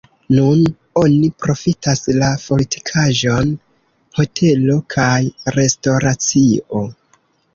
[0.35, 0.61] Nun
[1.01, 3.51] oni profitas la fortikaĵon
[4.19, 5.21] hotelo kaj
[5.59, 6.83] restoracio.